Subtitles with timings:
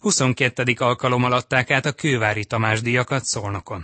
[0.00, 0.62] 22.
[0.78, 3.82] alkalommal adták át a Kővári Tamás díjakat Szolnokon.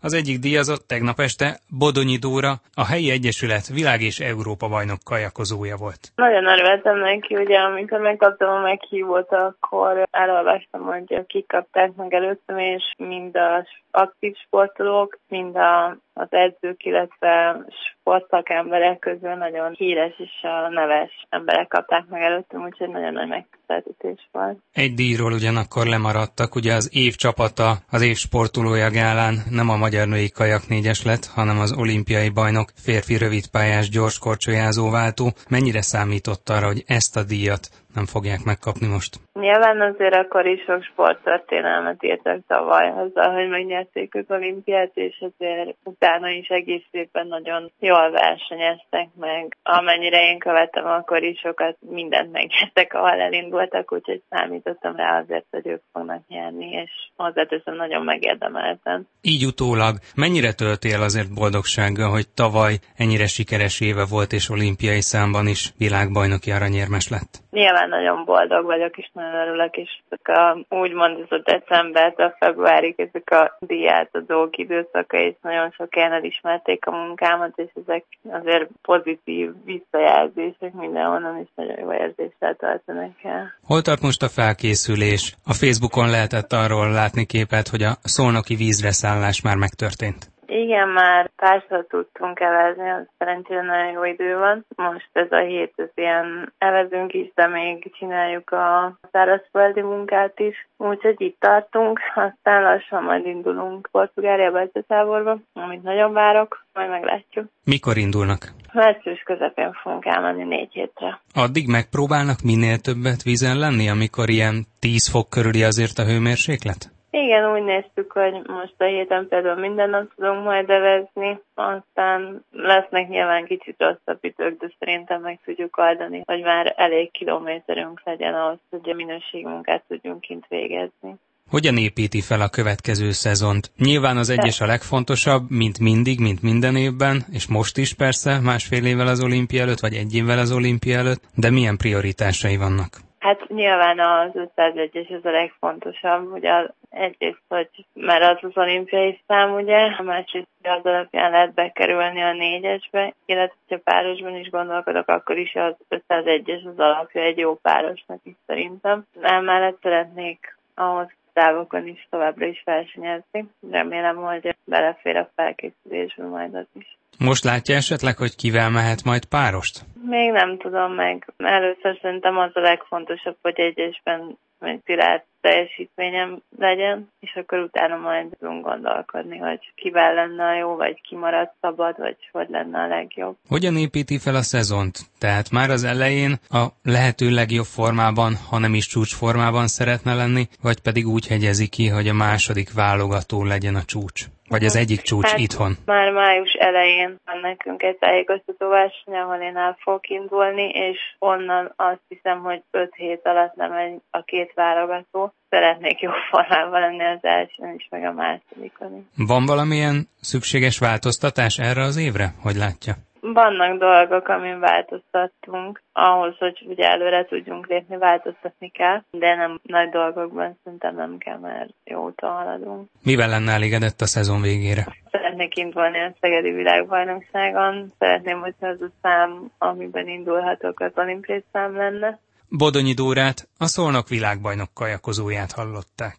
[0.00, 5.76] Az egyik díjazott tegnap este Bodonyi Dóra, a helyi egyesület világ és Európa bajnok kajakozója
[5.76, 6.12] volt.
[6.14, 12.58] Nagyon örültem neki, ugye amikor megkaptam a meghívót, akkor elolvastam, hogy kik kapták meg előttem,
[12.58, 20.42] és mind az aktív sportolók, mind a az edzők, illetve sportszakemberek közül nagyon híres és
[20.42, 24.58] a neves emberek kapták meg előttem, úgyhogy nagyon nagy megtiszteltetés volt.
[24.72, 30.06] Egy díjról ugyanakkor lemaradtak, ugye az év csapata, az év sportolója gálán nem a magyar
[30.06, 35.32] női kajak négyes lett, hanem az olimpiai bajnok férfi rövidpályás gyors korcsolyázó váltó.
[35.48, 39.12] Mennyire számított arra, hogy ezt a díjat nem fogják megkapni most?
[39.32, 45.76] Nyilván azért akkor is sok sporttörténelmet írtak tavaly azzal, hogy megnyerték az olimpiát, és azért
[45.84, 49.56] utána is egész évben nagyon jól versenyeztek meg.
[49.62, 55.66] Amennyire én követem, akkor is sokat mindent megnyertek, ahol elindultak, úgyhogy számítottam rá azért, hogy
[55.66, 59.08] ők fognak nyerni, és hozzáteszem nagyon megérdemelten.
[59.22, 65.46] Így utólag mennyire töltél azért boldogsággal, hogy tavaly ennyire sikeres éve volt, és olimpiai számban
[65.46, 67.42] is világbajnoki aranyérmes lett?
[67.50, 72.94] Nyilván nagyon boldog vagyok, és nagyon örülök, és ezek a, úgymond ez a decembertől februárig
[72.96, 79.50] ezek a diátadók időszaka, és nagyon sok ilyen elismerték a munkámat, és ezek azért pozitív
[79.64, 83.52] visszajelzések mindenhonnan, is nagyon jó érzéssel töltenek el.
[83.66, 85.34] Hol tart most a felkészülés?
[85.44, 90.33] A Facebookon lehetett arról látni képet, hogy a szolnoki vízre szállás már megtörtént.
[90.46, 94.66] Igen, már társat tudtunk evezni, az szerencsére nagyon jó idő van.
[94.76, 100.68] Most ez a hét, ez ilyen evezünk is, de még csináljuk a szárazföldi munkát is.
[100.76, 107.46] Úgyhogy itt tartunk, aztán lassan majd indulunk Portugáliába táborba, amit nagyon várok, majd meglátjuk.
[107.64, 108.52] Mikor indulnak?
[108.72, 111.20] Március közepén fogunk elmenni négy hétre.
[111.34, 116.93] Addig megpróbálnak minél többet vízen lenni, amikor ilyen 10 fok körüli azért a hőmérséklet?
[117.22, 123.08] Igen, úgy néztük, hogy most a héten például minden nap tudunk majd evezni, aztán lesznek
[123.08, 128.58] nyilván kicsit rosszabb idők, de szerintem meg tudjuk oldani, hogy már elég kilométerünk legyen ahhoz,
[128.70, 131.14] hogy a minőségmunkát tudjunk kint végezni.
[131.50, 133.70] Hogyan építi fel a következő szezont?
[133.76, 138.84] Nyilván az egyes a legfontosabb, mint mindig, mint minden évben, és most is persze, másfél
[138.84, 142.90] évvel az olimpia előtt, vagy egy évvel az olimpia előtt, de milyen prioritásai vannak?
[143.24, 149.54] Hát nyilván az 501-es az a legfontosabb, ugye egyrészt, hogy mert az az olimpiai szám,
[149.54, 155.38] ugye, a másrészt az alapján lehet bekerülni a négyesbe, illetve ha párosban is gondolkodok, akkor
[155.38, 159.06] is az 501-es az alapja egy jó párosnak is szerintem.
[159.20, 163.48] Emellett szeretnék ahhoz távokon is továbbra is versenyezni.
[163.70, 166.98] Remélem, hogy belefér a felkészülésbe majd az is.
[167.18, 169.80] Most látja esetleg, hogy kivel mehet majd párost?
[170.06, 171.32] Még nem tudom meg.
[171.36, 178.26] Először szerintem az a legfontosabb, hogy egyesben egy szilárd teljesítményem legyen, és akkor utána majd
[178.38, 182.86] tudunk gondolkodni, hogy kivel lenne a jó, vagy ki marad szabad, vagy hogy lenne a
[182.86, 183.36] legjobb.
[183.48, 184.98] Hogyan építi fel a szezont?
[185.18, 190.80] Tehát már az elején a lehető legjobb formában, ha nem is csúcsformában szeretne lenni, vagy
[190.80, 194.24] pedig úgy hegyezi ki, hogy a második válogató legyen a csúcs?
[194.48, 195.76] Vagy az egyik csúcs hát itthon?
[195.84, 201.72] Már május elején van nekünk egy tájékoztató verseny, ahol én el fogok indulni, és onnan
[201.76, 205.32] azt hiszem, hogy 5 hét alatt nem egy a két válogató.
[205.48, 209.26] Szeretnék jó formában lenni az elsőn is, meg a másodikon is.
[209.26, 212.34] Van valamilyen szükséges változtatás erre az évre?
[212.42, 212.94] Hogy látja?
[213.32, 215.82] Vannak dolgok, amin változtattunk.
[215.92, 221.38] Ahhoz, hogy ugye előre tudjunk lépni, változtatni kell, de nem nagy dolgokban szerintem nem kell,
[221.38, 222.88] mert jó úton haladunk.
[223.02, 224.84] Mivel lenne elégedett a szezon végére?
[225.10, 227.92] Szeretnék indulni a Szegedi Világbajnokságon.
[227.98, 232.18] Szeretném, hogy az a szám, amiben indulhatok, az olimpiai szám lenne.
[232.48, 236.18] Bodonyi Dórát, a Szolnok világbajnok kajakozóját hallották.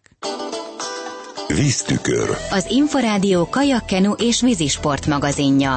[1.46, 2.28] Víztükör.
[2.50, 5.74] Az Inforádió kajakkenu és vízisport magazinja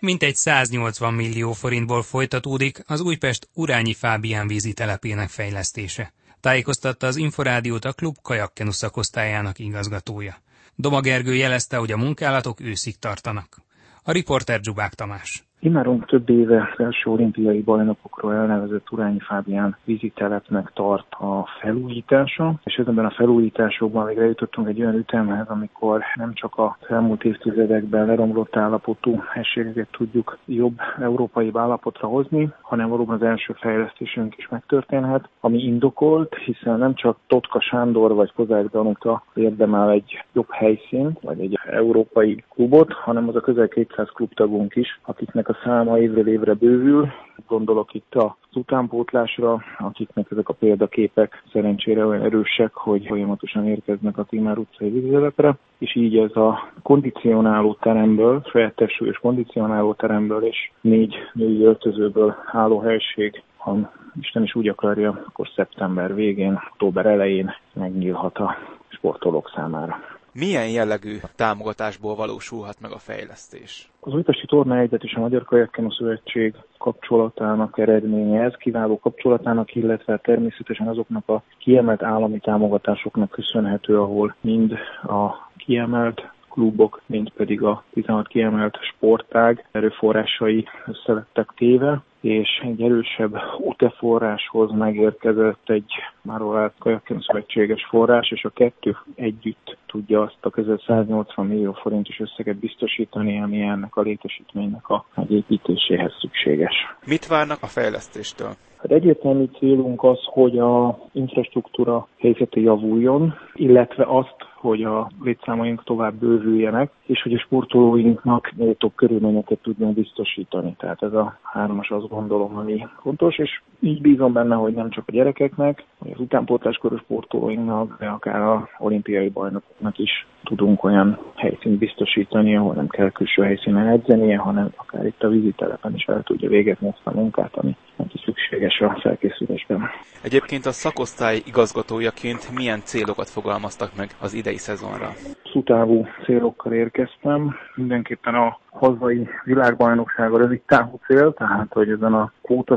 [0.00, 6.12] mintegy 180 millió forintból folytatódik az Újpest Urányi Fábián vízi telepének fejlesztése.
[6.40, 10.42] Tájékoztatta az Inforádiót a klub kajakkenu szakosztályának igazgatója.
[10.74, 13.62] Doma Gergő jelezte, hogy a munkálatok őszig tartanak.
[14.02, 15.49] A riporter Zsubák Tamás.
[15.62, 23.04] Imáron több éve első olimpiai bajnokokról elnevezett Urányi Fábián vízitelepnek tart a felújítása, és ebben
[23.04, 29.22] a felújításokban még eljutottunk egy olyan ütemhez, amikor nem csak a elmúlt évtizedekben leromlott állapotú
[29.32, 36.34] helységeket tudjuk jobb európai állapotra hozni, hanem valóban az első fejlesztésünk is megtörténhet, ami indokolt,
[36.34, 42.44] hiszen nem csak Totka Sándor vagy Kozák Danuta érdemel egy jobb helyszínt, vagy egy európai
[42.48, 47.08] klubot, hanem az a közel 200 klubtagunk is, akiknek a száma évről évre bővül.
[47.48, 54.24] Gondolok itt az utánpótlásra, akiknek ezek a példaképek szerencsére olyan erősek, hogy folyamatosan érkeznek a
[54.24, 61.14] Timár utcai vízzelepre, és így ez a kondicionáló teremből, saját testsúlyos kondicionáló teremből és négy
[61.32, 68.38] női öltözőből álló helység, ha Isten is úgy akarja, akkor szeptember végén, október elején megnyílhat
[68.38, 68.56] a
[68.88, 69.98] sportolók számára.
[70.32, 73.90] Milyen jellegű támogatásból valósulhat meg a fejlesztés?
[74.00, 80.16] Az Újpesti Torna Egyet és a Magyar Kajakkenu Szövetség kapcsolatának eredménye ez, kiváló kapcsolatának, illetve
[80.16, 84.72] természetesen azoknak a kiemelt állami támogatásoknak köszönhető, ahol mind
[85.02, 93.36] a kiemelt klubok, mint pedig a 16 kiemelt sportág erőforrásai összelettek téve, és egy erősebb
[93.58, 95.92] UTE-forráshoz megérkezett egy
[96.22, 101.72] már alátt kajakken szövetséges forrás, és a kettő együtt tudja azt a közel 180 millió
[101.72, 106.74] forintos összeget biztosítani, ami ennek a létesítménynek a megépítéséhez szükséges.
[107.06, 108.50] Mit várnak a fejlesztéstől?
[108.76, 116.14] Hát egyértelmű célunk az, hogy a infrastruktúra helyzete javuljon, illetve azt, hogy a létszámaink tovább
[116.14, 120.74] bővüljenek, és hogy a sportolóinknak méltóbb körülményeket tudjunk biztosítani.
[120.78, 125.04] Tehát ez a hármas azt gondolom, ami fontos, és így bízom benne, hogy nem csak
[125.06, 131.78] a gyerekeknek, vagy az utánpótláskoros sportolóinknak, de akár a olimpiai bajnokoknak is tudunk olyan helyszínt
[131.78, 136.48] biztosítani, ahol nem kell külső helyszínen edzenie, hanem akár itt a vízitelepen is el tudja
[136.48, 139.88] végezni ezt a munkát, ami neki szükséges a felkészülésben.
[140.22, 145.12] Egyébként a szakosztály igazgatójaként milyen célokat fogalmaztak meg az idei szezonra?
[145.52, 147.54] Szutávú célokkal érkeztem.
[147.74, 152.32] Mindenképpen a hazai világbajnokság a rövid távú cél, tehát hogy ezen a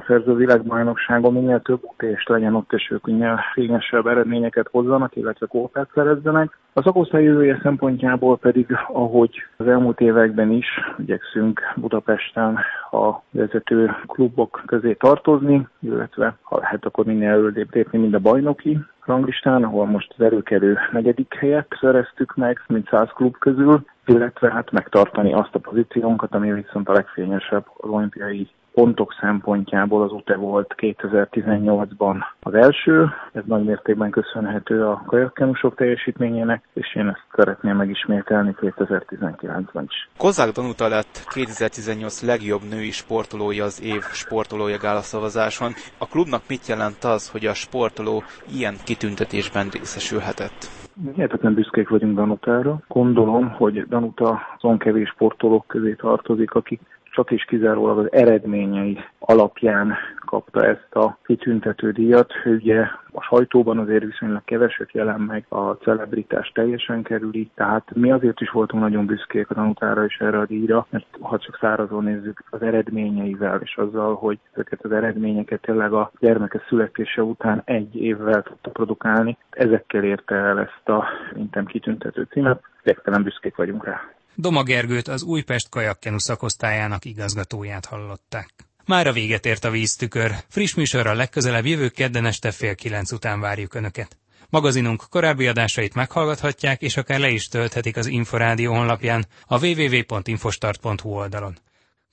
[0.07, 5.89] szerző világbajnokságon minél több utést legyen ott, és ők minél fényesebb eredményeket hozzanak, illetve kótát
[5.93, 6.57] szerezzenek.
[6.73, 10.67] A szakosztály jövője szempontjából pedig, ahogy az elmúlt években is
[10.97, 12.59] igyekszünk Budapesten
[12.91, 18.79] a vezető klubok közé tartozni, illetve ha lehet, akkor minél előrébb lépni, mind a bajnoki
[19.05, 24.71] ranglistán, ahol most az erőkerő negyedik helyet szereztük meg, mint száz klub közül, illetve hát
[24.71, 32.15] megtartani azt a pozíciónkat, ami viszont a legfényesebb olimpiai pontok szempontjából az UTE volt 2018-ban
[32.39, 33.09] az első.
[33.31, 40.09] Ez nagy mértékben köszönhető a kajakkenusok teljesítményének, és én ezt szeretném megismételni 2019-ben is.
[40.17, 45.71] Kozák Danuta lett 2018 legjobb női sportolója az év sportolója gálaszavazáson.
[45.97, 48.23] A klubnak mit jelent az, hogy a sportoló
[48.53, 50.82] ilyen kitüntetésben részesülhetett?
[51.15, 52.79] Hihetetlen büszkék vagyunk Danutára.
[52.87, 59.93] Gondolom, hogy Danuta azon kevés sportolók közé tartozik, akik csak is kizárólag az eredményei alapján
[60.25, 62.33] kapta ezt a kitüntető díjat.
[62.45, 62.85] Ugye
[63.23, 68.49] a sajtóban azért viszonylag keveset jelen meg, a celebritás teljesen kerüli, tehát mi azért is
[68.49, 72.61] voltunk nagyon büszkék a tanutára és erre a díjra, mert ha csak szárazon nézzük az
[72.61, 78.69] eredményeivel és azzal, hogy ezeket az eredményeket tényleg a gyermeke születése után egy évvel tudta
[78.69, 81.05] produkálni, ezekkel érte el ezt a
[81.35, 84.01] mintem kitüntető címet, végtelen büszkék vagyunk rá.
[84.35, 88.49] Doma Gergőt az Újpest kajakkenu szakosztályának igazgatóját hallották.
[88.85, 90.35] Már a véget ért a víztükör.
[90.49, 94.17] Friss műsorra legközelebb jövő kedden este fél kilenc után várjuk Önöket.
[94.49, 101.57] Magazinunk korábbi adásait meghallgathatják, és akár le is tölthetik az Inforádió honlapján, a www.infostart.hu oldalon.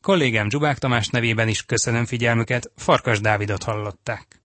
[0.03, 4.39] Kollégám Zsubák Tamás nevében is köszönöm figyelmüket, Farkas Dávidot hallották.